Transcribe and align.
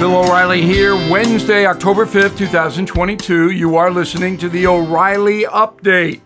Bill 0.00 0.24
O'Reilly 0.24 0.62
here, 0.62 0.94
Wednesday, 1.10 1.66
October 1.66 2.06
5th, 2.06 2.38
2022. 2.38 3.50
You 3.50 3.76
are 3.76 3.90
listening 3.90 4.38
to 4.38 4.48
the 4.48 4.66
O'Reilly 4.66 5.42
Update. 5.42 6.22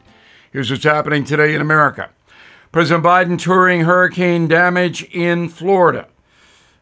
Here's 0.53 0.71
what's 0.71 0.85
happening 0.85 1.25
today 1.25 1.57
in 1.57 1.61
America 1.61 2.11
President 2.71 3.05
Biden 3.05 3.37
touring 3.37 3.81
hurricane 3.81 4.47
damage 4.47 5.03
in 5.13 5.49
Florida. 5.49 6.07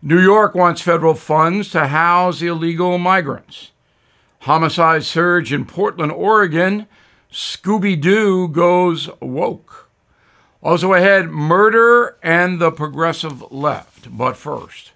New 0.02 0.20
York 0.20 0.55
wants 0.55 0.82
federal 0.82 1.14
funds 1.14 1.70
to 1.70 1.86
house 1.86 2.43
illegal 2.43 2.98
migrants. 2.98 3.70
Homicide 4.40 5.02
surge 5.04 5.50
in 5.50 5.64
Portland, 5.64 6.12
Oregon. 6.12 6.86
Scooby 7.32 7.98
Doo 7.98 8.48
goes 8.48 9.09
woke. 9.18 9.88
Also 10.62 10.93
ahead, 10.93 11.30
murder 11.30 12.18
and 12.22 12.61
the 12.61 12.70
progressive 12.70 13.50
left. 13.50 14.14
But 14.14 14.36
first, 14.36 14.93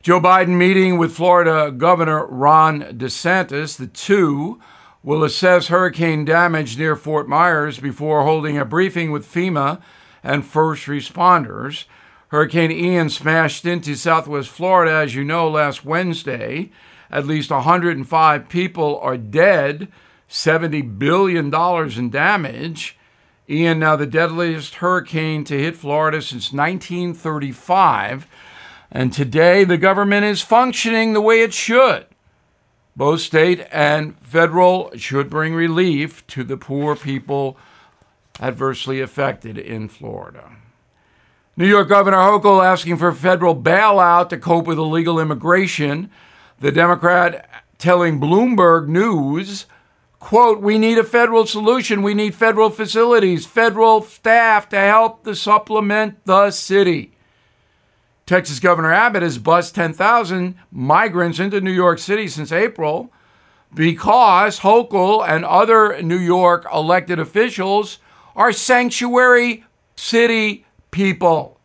Joe 0.00 0.20
Biden 0.20 0.56
meeting 0.56 0.96
with 0.96 1.16
Florida 1.16 1.72
Governor 1.72 2.24
Ron 2.26 2.82
DeSantis. 2.82 3.76
The 3.76 3.88
two 3.88 4.60
will 5.02 5.24
assess 5.24 5.66
hurricane 5.66 6.24
damage 6.24 6.78
near 6.78 6.94
Fort 6.94 7.28
Myers 7.28 7.80
before 7.80 8.22
holding 8.22 8.56
a 8.56 8.64
briefing 8.64 9.10
with 9.10 9.26
FEMA 9.26 9.82
and 10.22 10.46
first 10.46 10.86
responders. 10.86 11.86
Hurricane 12.28 12.70
Ian 12.70 13.10
smashed 13.10 13.66
into 13.66 13.96
southwest 13.96 14.50
Florida, 14.50 14.92
as 14.92 15.16
you 15.16 15.24
know, 15.24 15.50
last 15.50 15.84
Wednesday. 15.84 16.70
At 17.10 17.26
least 17.26 17.50
105 17.50 18.48
people 18.48 19.00
are 19.00 19.16
dead, 19.16 19.88
$70 20.30 20.96
billion 20.96 21.52
in 21.52 22.10
damage. 22.10 22.96
Ian, 23.50 23.80
now 23.80 23.96
the 23.96 24.06
deadliest 24.06 24.76
hurricane 24.76 25.42
to 25.44 25.58
hit 25.58 25.76
Florida 25.76 26.22
since 26.22 26.52
1935 26.52 28.28
and 28.90 29.12
today, 29.12 29.64
the 29.64 29.76
government 29.76 30.24
is 30.24 30.40
functioning 30.40 31.12
the 31.12 31.20
way 31.20 31.42
it 31.42 31.52
should. 31.52 32.06
Both 32.96 33.20
state 33.20 33.66
and 33.70 34.18
federal 34.18 34.90
should 34.96 35.30
bring 35.30 35.54
relief 35.54 36.26
to 36.28 36.42
the 36.42 36.56
poor 36.56 36.96
people 36.96 37.56
adversely 38.40 39.00
affected 39.00 39.58
in 39.58 39.88
Florida. 39.88 40.50
New 41.56 41.66
York 41.66 41.88
Governor 41.88 42.18
Hochul 42.18 42.64
asking 42.64 42.96
for 42.96 43.12
federal 43.12 43.54
bailout 43.54 44.28
to 44.30 44.38
cope 44.38 44.66
with 44.66 44.78
illegal 44.78 45.18
immigration. 45.18 46.10
The 46.60 46.72
Democrat 46.72 47.48
telling 47.78 48.20
Bloomberg 48.20 48.88
News, 48.88 49.66
quote, 50.18 50.60
we 50.60 50.78
need 50.78 50.98
a 50.98 51.04
federal 51.04 51.46
solution. 51.46 52.02
We 52.02 52.14
need 52.14 52.34
federal 52.34 52.70
facilities, 52.70 53.44
federal 53.44 54.02
staff 54.02 54.68
to 54.70 54.78
help 54.78 55.24
to 55.24 55.34
supplement 55.34 56.24
the 56.24 56.50
city. 56.52 57.17
Texas 58.28 58.60
Governor 58.60 58.92
Abbott 58.92 59.22
has 59.22 59.38
bused 59.38 59.74
10,000 59.74 60.54
migrants 60.70 61.38
into 61.38 61.62
New 61.62 61.72
York 61.72 61.98
City 61.98 62.28
since 62.28 62.52
April 62.52 63.10
because 63.72 64.60
Hochul 64.60 65.26
and 65.26 65.46
other 65.46 66.02
New 66.02 66.18
York 66.18 66.66
elected 66.70 67.18
officials 67.18 68.00
are 68.36 68.52
sanctuary 68.52 69.64
city 69.96 70.66
people. 70.90 71.58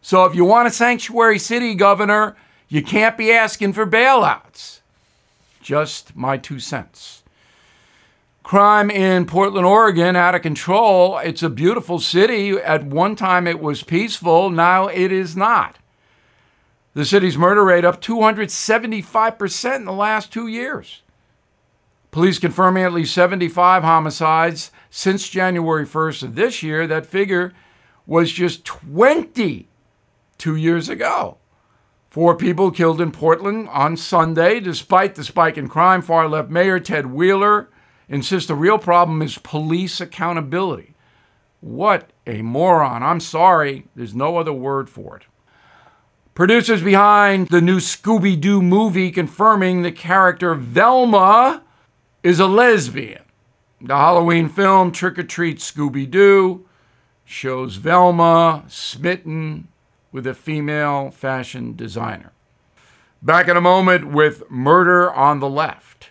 So 0.00 0.24
if 0.26 0.36
you 0.36 0.44
want 0.44 0.68
a 0.68 0.70
sanctuary 0.70 1.40
city 1.40 1.74
governor, 1.74 2.36
you 2.68 2.84
can't 2.84 3.18
be 3.18 3.32
asking 3.32 3.72
for 3.72 3.84
bailouts. 3.84 4.82
Just 5.60 6.14
my 6.14 6.36
two 6.36 6.60
cents. 6.60 7.19
Crime 8.50 8.90
in 8.90 9.26
Portland, 9.26 9.64
Oregon, 9.64 10.16
out 10.16 10.34
of 10.34 10.42
control. 10.42 11.18
It's 11.18 11.44
a 11.44 11.48
beautiful 11.48 12.00
city. 12.00 12.58
At 12.58 12.82
one 12.82 13.14
time 13.14 13.46
it 13.46 13.60
was 13.60 13.84
peaceful, 13.84 14.50
now 14.50 14.88
it 14.88 15.12
is 15.12 15.36
not. 15.36 15.78
The 16.94 17.04
city's 17.04 17.38
murder 17.38 17.64
rate 17.64 17.84
up 17.84 18.02
275% 18.02 19.76
in 19.76 19.84
the 19.84 19.92
last 19.92 20.32
two 20.32 20.48
years. 20.48 21.02
Police 22.10 22.40
confirming 22.40 22.82
at 22.82 22.92
least 22.92 23.14
75 23.14 23.84
homicides 23.84 24.72
since 24.90 25.28
January 25.28 25.86
1st 25.86 26.24
of 26.24 26.34
this 26.34 26.60
year. 26.60 26.88
That 26.88 27.06
figure 27.06 27.52
was 28.04 28.32
just 28.32 28.64
20 28.64 29.68
two 30.38 30.56
years 30.56 30.88
ago. 30.88 31.36
Four 32.10 32.34
people 32.34 32.72
killed 32.72 33.00
in 33.00 33.12
Portland 33.12 33.68
on 33.68 33.96
Sunday. 33.96 34.58
Despite 34.58 35.14
the 35.14 35.22
spike 35.22 35.56
in 35.56 35.68
crime, 35.68 36.02
far 36.02 36.28
left 36.28 36.50
Mayor 36.50 36.80
Ted 36.80 37.06
Wheeler 37.06 37.68
insists 38.10 38.48
the 38.48 38.54
real 38.54 38.76
problem 38.76 39.22
is 39.22 39.38
police 39.38 40.00
accountability. 40.00 40.94
What 41.60 42.10
a 42.26 42.42
moron. 42.42 43.02
I'm 43.02 43.20
sorry, 43.20 43.86
there's 43.94 44.14
no 44.14 44.36
other 44.36 44.52
word 44.52 44.90
for 44.90 45.16
it. 45.16 45.22
Producers 46.34 46.82
behind 46.82 47.48
the 47.48 47.60
new 47.60 47.78
Scooby 47.78 48.38
Doo 48.38 48.60
movie 48.60 49.10
confirming 49.10 49.82
the 49.82 49.92
character 49.92 50.54
Velma 50.54 51.62
is 52.22 52.40
a 52.40 52.46
lesbian. 52.46 53.22
The 53.80 53.96
Halloween 53.96 54.48
film 54.48 54.92
Trick 54.92 55.18
or 55.18 55.22
Treat 55.22 55.58
Scooby 55.58 56.10
Doo 56.10 56.66
shows 57.24 57.76
Velma 57.76 58.64
smitten 58.68 59.68
with 60.12 60.26
a 60.26 60.34
female 60.34 61.10
fashion 61.10 61.76
designer. 61.76 62.32
Back 63.22 63.48
in 63.48 63.56
a 63.56 63.60
moment 63.60 64.08
with 64.08 64.50
Murder 64.50 65.12
on 65.12 65.40
the 65.40 65.48
Left. 65.48 66.10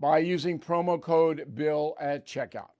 by 0.00 0.18
using 0.18 0.58
promo 0.58 1.00
code 1.00 1.54
BILL 1.54 1.96
at 2.00 2.26
checkout. 2.26 2.70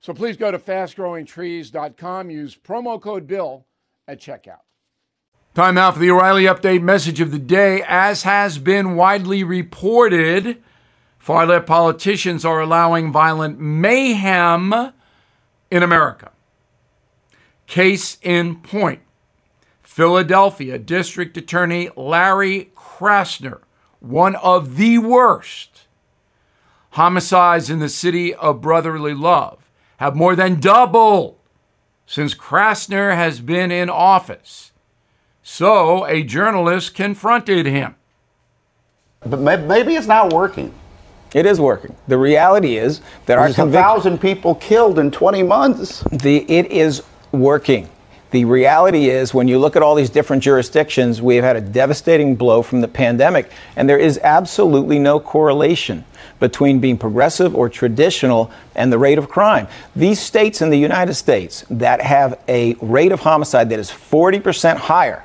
So 0.00 0.14
please 0.14 0.36
go 0.36 0.50
to 0.50 0.58
fastgrowingtrees.com, 0.58 2.30
use 2.30 2.56
promo 2.56 3.00
code 3.00 3.26
BILL 3.26 3.66
at 4.08 4.20
checkout. 4.20 4.60
Time 5.54 5.74
now 5.74 5.92
for 5.92 5.98
the 5.98 6.10
O'Reilly 6.10 6.44
Update 6.44 6.82
message 6.82 7.20
of 7.20 7.30
the 7.30 7.38
day. 7.38 7.82
As 7.86 8.22
has 8.24 8.58
been 8.58 8.94
widely 8.94 9.42
reported, 9.44 10.62
far 11.18 11.46
left 11.46 11.66
politicians 11.66 12.44
are 12.44 12.60
allowing 12.60 13.12
violent 13.12 13.58
mayhem 13.58 14.92
in 15.70 15.82
America. 15.82 16.30
Case 17.66 18.18
in 18.22 18.56
point 18.56 19.00
Philadelphia 19.82 20.78
District 20.78 21.36
Attorney 21.36 21.88
Larry 21.96 22.70
Krasner, 22.76 23.60
one 23.98 24.36
of 24.36 24.76
the 24.76 24.98
worst 24.98 25.85
homicides 26.96 27.68
in 27.68 27.78
the 27.78 27.90
city 27.90 28.34
of 28.34 28.62
brotherly 28.62 29.12
love 29.12 29.70
have 29.98 30.16
more 30.16 30.34
than 30.34 30.58
doubled 30.58 31.36
since 32.06 32.34
Krasner 32.34 33.14
has 33.14 33.38
been 33.40 33.70
in 33.70 33.90
office. 33.90 34.72
So 35.42 36.06
a 36.06 36.22
journalist 36.22 36.94
confronted 36.94 37.66
him. 37.66 37.96
But 39.20 39.40
maybe 39.40 39.94
it's 39.94 40.06
not 40.06 40.32
working. 40.32 40.72
It 41.34 41.44
is 41.44 41.60
working. 41.60 41.94
The 42.08 42.16
reality 42.16 42.78
is 42.78 43.00
that 43.26 43.36
There's 43.36 43.58
our 43.58 43.68
a 43.68 43.70
thousand 43.70 44.18
people 44.18 44.54
killed 44.54 44.98
in 44.98 45.10
20 45.10 45.42
months. 45.42 46.02
The 46.10 46.50
it 46.50 46.70
is 46.72 47.02
working. 47.30 47.90
The 48.32 48.44
reality 48.44 49.08
is, 49.08 49.32
when 49.32 49.46
you 49.46 49.58
look 49.58 49.76
at 49.76 49.82
all 49.82 49.94
these 49.94 50.10
different 50.10 50.42
jurisdictions, 50.42 51.22
we 51.22 51.36
have 51.36 51.44
had 51.44 51.56
a 51.56 51.60
devastating 51.60 52.34
blow 52.34 52.62
from 52.62 52.80
the 52.80 52.88
pandemic, 52.88 53.50
and 53.76 53.88
there 53.88 53.98
is 53.98 54.18
absolutely 54.22 54.98
no 54.98 55.20
correlation 55.20 56.04
between 56.40 56.80
being 56.80 56.98
progressive 56.98 57.54
or 57.54 57.68
traditional 57.68 58.50
and 58.74 58.92
the 58.92 58.98
rate 58.98 59.18
of 59.18 59.28
crime. 59.28 59.68
These 59.94 60.20
states 60.20 60.60
in 60.60 60.70
the 60.70 60.78
United 60.78 61.14
States 61.14 61.64
that 61.70 62.00
have 62.00 62.38
a 62.48 62.74
rate 62.80 63.12
of 63.12 63.20
homicide 63.20 63.70
that 63.70 63.78
is 63.78 63.90
40% 63.90 64.76
higher 64.76 65.24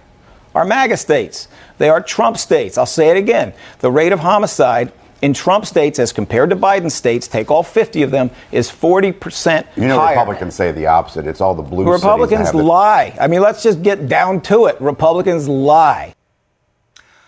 are 0.54 0.66
MAGA 0.66 0.98
states. 0.98 1.48
They 1.78 1.90
are 1.90 2.02
Trump 2.02 2.38
states. 2.38 2.78
I'll 2.78 2.86
say 2.86 3.10
it 3.10 3.18
again. 3.18 3.54
The 3.80 3.92
rate 3.92 4.12
of 4.12 4.20
homicide 4.20 4.92
in 5.22 5.34
Trump 5.34 5.66
states 5.66 6.00
as 6.00 6.12
compared 6.12 6.50
to 6.50 6.56
Biden 6.56 6.92
states, 6.92 7.28
take 7.28 7.52
all 7.52 7.64
50 7.64 8.02
of 8.02 8.12
them, 8.12 8.32
is 8.52 8.70
40% 8.70 9.68
You 9.76 9.88
know, 9.88 10.00
higher. 10.00 10.16
Republicans 10.16 10.56
say 10.56 10.72
the 10.72 10.88
opposite. 10.88 11.28
It's 11.28 11.42
all 11.42 11.54
the 11.54 11.62
blue 11.62 11.92
Republicans 11.92 12.54
lie. 12.54 13.16
I 13.20 13.28
mean, 13.28 13.42
let's 13.42 13.62
just 13.64 13.84
get 13.84 14.08
down 14.08 14.42
to 14.42 14.66
it. 14.66 14.80
Republicans 14.82 15.48
lie. 15.48 16.16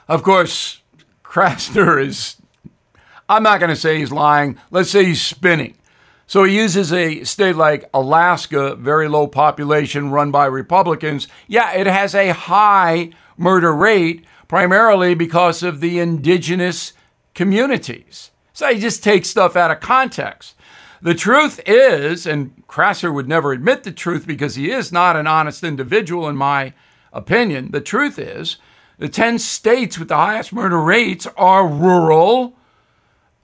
Of 0.08 0.24
course, 0.24 0.82
Krasner 1.24 2.04
is, 2.06 2.38
I'm 3.30 3.44
not 3.44 3.60
going 3.60 3.70
to 3.70 3.76
say 3.76 4.00
he's 4.00 4.12
lying. 4.12 4.58
Let's 4.72 4.90
say 4.90 5.06
he's 5.06 5.22
spinning. 5.22 5.76
So 6.26 6.46
he 6.46 6.56
uses 6.56 6.92
a 6.92 7.24
state 7.26 7.56
like 7.56 7.90
Alaska, 7.94 8.76
very 8.76 9.08
low 9.08 9.28
population, 9.28 10.10
run 10.10 10.32
by 10.32 10.46
Republicans. 10.46 11.28
Yeah, 11.48 11.74
it 11.74 11.86
has 11.86 12.16
a 12.16 12.30
high 12.30 13.12
murder 13.38 13.74
rate, 13.74 14.26
primarily 14.48 15.14
because 15.14 15.64
of 15.64 15.80
the 15.80 16.00
indigenous 16.00 16.94
communities. 17.34 18.32
So 18.54 18.74
he 18.74 18.80
just 18.80 19.04
takes 19.04 19.30
stuff 19.30 19.56
out 19.56 19.72
of 19.72 19.80
context. 19.80 20.56
The 21.02 21.14
truth 21.14 21.60
is, 21.66 22.26
and 22.26 22.66
Krasner 22.68 23.14
would 23.14 23.28
never 23.28 23.52
admit 23.52 23.84
the 23.84 23.92
truth 23.92 24.26
because 24.26 24.56
he 24.56 24.72
is 24.72 24.92
not 24.92 25.18
an 25.18 25.28
honest 25.28 25.64
individual, 25.64 26.30
in 26.30 26.38
my 26.38 26.74
opinion. 27.12 27.72
The 27.72 27.82
truth 27.82 28.18
is, 28.18 28.58
the 28.98 29.10
10 29.10 29.40
states 29.40 30.00
with 30.00 30.08
the 30.08 30.16
highest 30.16 30.54
murder 30.54 30.80
rates 30.80 31.28
are 31.36 31.68
rural, 31.68 32.56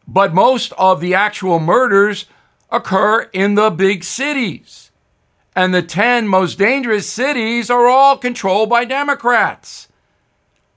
but 0.08 0.34
most 0.34 0.72
of 0.78 1.02
the 1.02 1.14
actual 1.14 1.60
murders 1.60 2.28
occur 2.72 3.24
in 3.34 3.56
the 3.56 3.70
big 3.70 4.06
cities. 4.06 4.92
And 5.54 5.74
the 5.74 5.82
10 5.82 6.30
most 6.30 6.58
dangerous 6.58 7.10
cities 7.10 7.70
are 7.70 7.88
all 7.88 8.18
controlled 8.18 8.70
by 8.70 8.86
Democrats. 8.86 9.89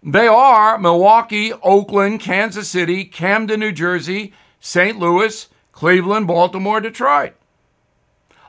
They 0.03 0.27
are 0.27 0.79
Milwaukee, 0.79 1.53
Oakland, 1.63 2.21
Kansas 2.21 2.69
City, 2.69 3.05
Camden, 3.05 3.61
New 3.61 3.71
Jersey, 3.71 4.33
St. 4.59 4.99
Louis, 4.99 5.49
Cleveland, 5.71 6.27
Baltimore, 6.27 6.81
Detroit. 6.81 7.35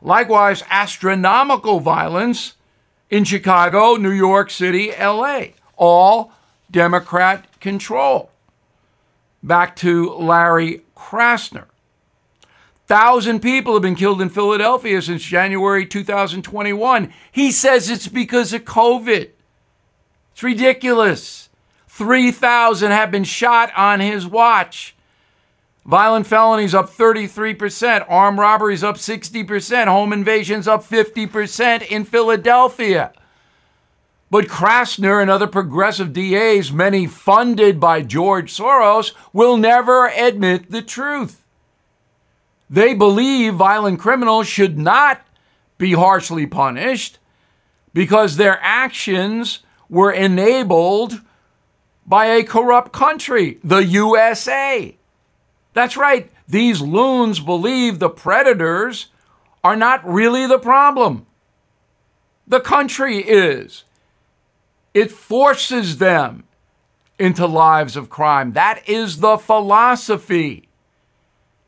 Likewise, 0.02 0.64
astronomical 0.70 1.80
violence 1.80 2.56
in 3.10 3.24
Chicago, 3.24 3.96
New 3.96 4.12
York 4.12 4.50
City, 4.50 4.92
LA, 5.00 5.44
all 5.78 6.32
Democrat 6.72 7.60
control. 7.60 8.32
Back 9.44 9.76
to 9.78 10.10
Larry 10.16 10.82
Krasner. 10.98 11.66
Thousand 12.88 13.42
people 13.42 13.74
have 13.74 13.82
been 13.84 13.96
killed 13.96 14.22
in 14.22 14.30
Philadelphia 14.30 15.02
since 15.02 15.24
January 15.24 15.86
2021. 15.86 17.14
He 17.32 17.52
says 17.52 17.90
it's 17.90 18.08
because 18.08 18.54
of 18.54 18.66
COVID. 18.66 19.30
It's 20.34 20.44
ridiculous. 20.44 21.50
3,000 21.88 22.92
have 22.92 23.12
been 23.12 23.24
shot 23.24 23.72
on 23.78 24.00
his 24.00 24.28
watch. 24.28 24.96
Violent 25.86 26.26
felonies 26.26 26.74
up 26.74 26.90
33%, 26.90 28.06
armed 28.10 28.40
robberies 28.40 28.84
up 28.84 28.96
60%, 28.96 29.88
home 29.88 30.14
invasions 30.14 30.68
up 30.68 30.84
50% 30.84 31.86
in 31.88 32.06
Philadelphia. 32.06 33.14
But 34.32 34.48
Krasner 34.48 35.22
and 35.22 35.30
other 35.30 35.46
progressive 35.46 36.14
DAs, 36.14 36.72
many 36.72 37.06
funded 37.06 37.80
by 37.80 38.02
George 38.02 38.52
Soros, 38.52 39.12
will 39.32 39.58
never 39.58 40.08
admit 40.08 40.72
the 40.72 40.82
truth. 40.82 41.46
They 42.70 42.96
believe 42.96 43.54
violent 43.54 44.00
criminals 44.00 44.48
should 44.48 44.80
not 44.80 45.22
be 45.78 45.94
harshly 45.94 46.48
punished 46.48 47.20
because 47.94 48.38
their 48.38 48.58
actions 48.64 49.60
were 49.90 50.12
enabled 50.12 51.22
by 52.06 52.26
a 52.26 52.44
corrupt 52.44 52.92
country, 52.92 53.60
the 53.64 53.84
USA. 53.84 54.96
That's 55.74 55.98
right. 55.98 56.32
These 56.48 56.82
loons 56.82 57.40
believe 57.40 58.00
the 58.00 58.10
predators 58.10 59.08
are 59.64 59.76
not 59.76 60.08
really 60.08 60.46
the 60.46 60.60
problem. 60.60 61.26
The 62.48 62.60
country 62.60 63.20
is. 63.20 63.84
It 64.94 65.12
forces 65.12 65.98
them 65.98 66.44
into 67.18 67.48
lives 67.48 67.96
of 67.96 68.10
crime. 68.10 68.54
That 68.54 68.88
is 68.88 69.20
the 69.20 69.38
philosophy 69.38 70.68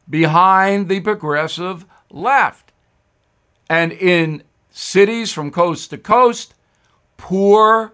behind 0.10 0.90
the 0.90 1.00
progressive 1.00 1.86
left. 2.12 2.72
And 3.70 3.92
in 3.92 4.44
cities 4.70 5.32
from 5.32 5.50
coast 5.50 5.90
to 5.92 5.98
coast, 5.98 6.54
poor 7.18 7.94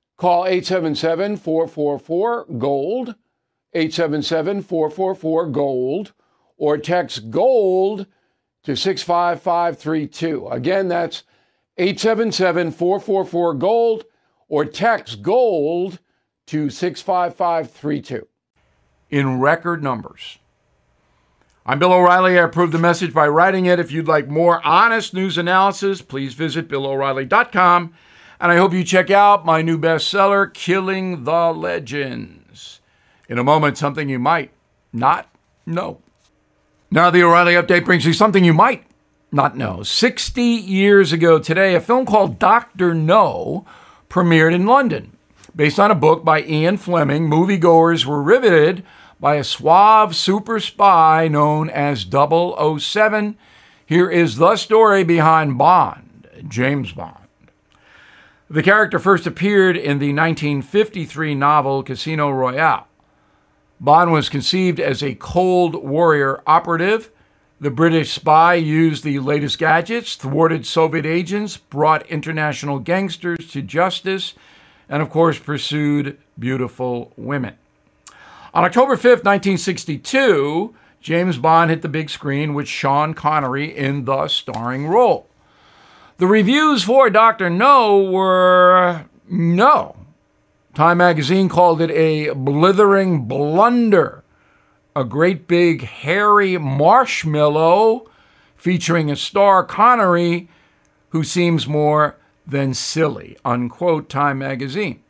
Call 0.21 0.45
877 0.45 1.37
444 1.37 2.45
GOLD, 2.59 3.15
877 3.73 4.61
444 4.61 5.47
GOLD, 5.47 6.11
or 6.57 6.77
text 6.77 7.31
GOLD 7.31 8.05
to 8.63 8.75
65532. 8.75 10.47
Again, 10.49 10.89
that's 10.89 11.23
877 11.79 12.71
444 12.71 13.53
GOLD, 13.55 14.03
or 14.47 14.63
text 14.63 15.23
GOLD 15.23 15.97
to 16.45 16.69
65532. 16.69 18.27
In 19.09 19.39
record 19.39 19.81
numbers. 19.81 20.37
I'm 21.65 21.79
Bill 21.79 21.93
O'Reilly. 21.93 22.37
I 22.37 22.43
approve 22.43 22.71
the 22.71 22.77
message 22.77 23.11
by 23.11 23.27
writing 23.27 23.65
it. 23.65 23.79
If 23.79 23.91
you'd 23.91 24.07
like 24.07 24.27
more 24.27 24.63
honest 24.63 25.15
news 25.15 25.39
analysis, 25.39 26.03
please 26.03 26.35
visit 26.35 26.67
BillO'Reilly.com. 26.67 27.95
And 28.41 28.51
I 28.51 28.57
hope 28.57 28.73
you 28.73 28.83
check 28.83 29.11
out 29.11 29.45
my 29.45 29.61
new 29.61 29.77
bestseller, 29.77 30.51
Killing 30.51 31.25
the 31.25 31.53
Legends. 31.53 32.79
In 33.29 33.37
a 33.37 33.43
moment, 33.43 33.77
something 33.77 34.09
you 34.09 34.17
might 34.17 34.49
not 34.91 35.29
know. 35.67 36.01
Now, 36.89 37.11
the 37.11 37.21
O'Reilly 37.21 37.53
Update 37.53 37.85
brings 37.85 38.03
you 38.03 38.13
something 38.13 38.43
you 38.43 38.51
might 38.51 38.83
not 39.31 39.55
know. 39.55 39.83
60 39.83 40.41
years 40.41 41.13
ago 41.13 41.37
today, 41.37 41.75
a 41.75 41.79
film 41.79 42.03
called 42.03 42.39
Dr. 42.39 42.95
No 42.95 43.63
premiered 44.09 44.55
in 44.55 44.65
London. 44.65 45.15
Based 45.55 45.79
on 45.79 45.91
a 45.91 45.95
book 45.95 46.25
by 46.25 46.41
Ian 46.41 46.77
Fleming, 46.77 47.29
moviegoers 47.29 48.05
were 48.05 48.23
riveted 48.23 48.83
by 49.19 49.35
a 49.35 49.43
suave 49.43 50.15
super 50.15 50.59
spy 50.59 51.27
known 51.27 51.69
as 51.69 52.07
007. 52.09 53.37
Here 53.85 54.09
is 54.09 54.37
the 54.37 54.55
story 54.55 55.03
behind 55.03 55.59
Bond, 55.59 56.27
James 56.47 56.91
Bond. 56.91 57.17
The 58.51 58.61
character 58.61 58.99
first 58.99 59.25
appeared 59.25 59.77
in 59.77 59.99
the 59.99 60.11
1953 60.11 61.35
novel 61.35 61.83
Casino 61.83 62.29
Royale. 62.29 62.85
Bond 63.79 64.11
was 64.11 64.27
conceived 64.27 64.77
as 64.77 65.01
a 65.01 65.15
Cold 65.15 65.75
Warrior 65.75 66.43
operative. 66.45 67.11
The 67.61 67.71
British 67.71 68.11
spy 68.11 68.55
used 68.55 69.05
the 69.05 69.19
latest 69.19 69.57
gadgets, 69.57 70.15
thwarted 70.15 70.65
Soviet 70.65 71.05
agents, 71.05 71.55
brought 71.55 72.05
international 72.07 72.79
gangsters 72.79 73.49
to 73.51 73.61
justice, 73.61 74.33
and 74.89 75.01
of 75.01 75.09
course 75.09 75.39
pursued 75.39 76.17
beautiful 76.37 77.13
women. 77.15 77.55
On 78.53 78.65
October 78.65 78.97
5, 78.97 79.23
1962, 79.23 80.75
James 80.99 81.37
Bond 81.37 81.69
hit 81.69 81.83
the 81.83 81.87
big 81.87 82.09
screen 82.09 82.53
with 82.53 82.67
Sean 82.67 83.13
Connery 83.13 83.73
in 83.73 84.03
the 84.03 84.27
starring 84.27 84.87
role. 84.87 85.29
The 86.21 86.27
reviews 86.27 86.83
for 86.83 87.09
Dr. 87.09 87.49
No 87.49 87.99
were 87.99 89.05
no. 89.27 89.95
Time 90.75 90.99
magazine 90.99 91.49
called 91.49 91.81
it 91.81 91.89
a 91.89 92.29
blithering 92.35 93.25
blunder, 93.25 94.23
a 94.95 95.03
great 95.03 95.47
big 95.47 95.81
hairy 95.81 96.59
marshmallow 96.59 98.07
featuring 98.55 99.09
a 99.09 99.15
star 99.15 99.63
Connery 99.63 100.47
who 101.09 101.23
seems 101.23 101.65
more 101.67 102.17
than 102.45 102.75
silly, 102.75 103.35
unquote, 103.43 104.07
Time 104.07 104.37
magazine. 104.37 105.01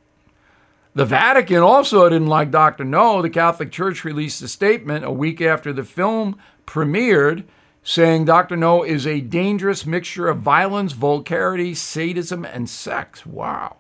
The 0.96 1.04
Vatican 1.04 1.58
also 1.58 2.08
didn't 2.08 2.28
like 2.28 2.52
Dr. 2.52 2.86
No. 2.86 3.22
The 3.22 3.30
Catholic 3.30 3.74
Church 3.74 4.06
released 4.06 4.42
a 4.44 4.48
statement 4.48 5.04
a 5.04 5.12
week 5.12 5.42
after 5.42 5.74
the 5.74 5.84
film 5.84 6.38
premiered 6.66 7.44
saying 7.84 8.26
Dr. 8.26 8.56
No 8.56 8.84
is 8.84 9.08
a 9.08 9.22
dangerous 9.22 9.86
mixture 9.86 10.28
of 10.28 10.40
violence, 10.40 10.94
vulgarity, 10.94 11.74
sadism, 11.74 12.46
and 12.46 12.70
sex. 12.70 13.26
Wow. 13.26 13.78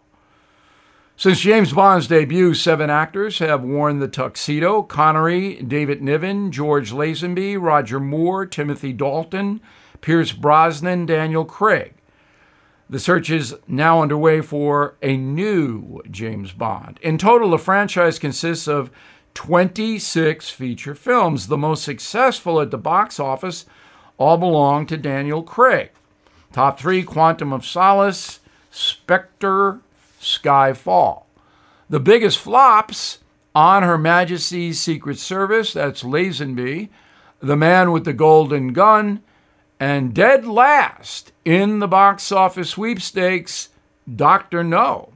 Since 1.15 1.41
James 1.41 1.71
Bond's 1.71 2.07
debut, 2.07 2.55
seven 2.55 2.89
actors 2.89 3.37
have 3.39 3.63
worn 3.63 3.99
the 3.99 4.07
tuxedo 4.07 4.81
Connery, 4.81 5.61
David 5.61 6.01
Niven, 6.01 6.51
George 6.51 6.91
Lazenby, 6.91 7.61
Roger 7.61 7.99
Moore, 7.99 8.47
Timothy 8.47 8.91
Dalton, 8.91 9.61
Pierce 10.01 10.31
Brosnan, 10.31 11.05
Daniel 11.05 11.45
Craig. 11.45 11.93
The 12.89 12.99
search 12.99 13.29
is 13.29 13.55
now 13.67 14.01
underway 14.01 14.41
for 14.41 14.95
a 15.03 15.15
new 15.15 16.01
James 16.09 16.53
Bond. 16.53 16.99
In 17.03 17.19
total, 17.19 17.51
the 17.51 17.59
franchise 17.59 18.17
consists 18.17 18.67
of 18.67 18.89
26 19.35 20.49
feature 20.49 20.95
films. 20.95 21.47
The 21.47 21.57
most 21.57 21.83
successful 21.83 22.59
at 22.59 22.71
the 22.71 22.77
box 22.79 23.19
office 23.19 23.65
all 24.17 24.37
belong 24.37 24.85
to 24.87 24.97
Daniel 24.97 25.43
Craig. 25.43 25.91
Top 26.51 26.79
three 26.79 27.03
Quantum 27.03 27.53
of 27.53 27.65
Solace, 27.65 28.39
Spectre, 28.69 29.79
Skyfall. 30.19 31.23
The 31.89 31.99
biggest 31.99 32.37
flops 32.37 33.19
on 33.53 33.83
Her 33.83 33.97
Majesty's 33.97 34.79
Secret 34.79 35.17
Service, 35.19 35.73
that's 35.73 36.03
Lazenby, 36.03 36.89
The 37.41 37.57
Man 37.57 37.91
with 37.91 38.05
the 38.05 38.13
Golden 38.13 38.71
Gun, 38.71 39.21
and 39.79 40.13
dead 40.13 40.45
last 40.45 41.31
in 41.43 41.79
the 41.79 41.87
box 41.87 42.31
office 42.31 42.69
sweepstakes, 42.69 43.69
Dr. 44.13 44.63
No. 44.63 45.09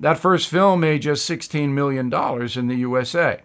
That 0.00 0.18
first 0.18 0.48
film 0.48 0.80
made 0.80 1.02
just 1.02 1.28
$16 1.28 1.68
million 1.68 2.06
in 2.12 2.68
the 2.68 2.76
USA. 2.76 3.42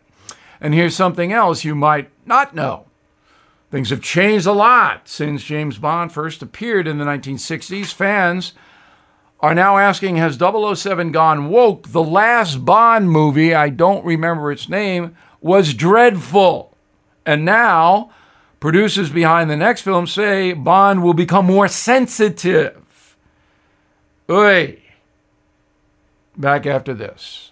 And 0.59 0.73
here's 0.73 0.95
something 0.95 1.31
else 1.31 1.63
you 1.63 1.75
might 1.75 2.09
not 2.25 2.55
know. 2.55 2.86
Things 3.69 3.89
have 3.89 4.01
changed 4.01 4.45
a 4.45 4.53
lot 4.53 5.09
since 5.09 5.43
James 5.43 5.77
Bond 5.77 6.13
first 6.13 6.41
appeared 6.41 6.87
in 6.87 6.99
the 6.99 7.05
1960s. 7.05 7.93
Fans 7.93 8.53
are 9.41 9.53
now 9.53 9.77
asking 9.77 10.15
Has 10.15 10.37
007 10.37 11.11
gone 11.11 11.49
woke? 11.49 11.89
The 11.89 12.03
last 12.03 12.63
Bond 12.63 13.11
movie, 13.11 13.53
I 13.53 13.69
don't 13.69 14.05
remember 14.05 14.51
its 14.51 14.69
name, 14.69 15.17
was 15.41 15.73
dreadful. 15.73 16.77
And 17.25 17.43
now, 17.43 18.11
producers 18.61 19.09
behind 19.09 19.49
the 19.49 19.57
next 19.57 19.81
film 19.81 20.07
say 20.07 20.53
Bond 20.53 21.03
will 21.03 21.13
become 21.13 21.45
more 21.45 21.67
sensitive. 21.67 23.17
Oi. 24.29 24.81
Back 26.37 26.65
after 26.65 26.93
this. 26.93 27.51